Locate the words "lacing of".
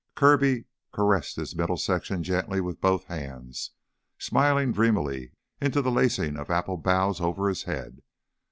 5.91-6.49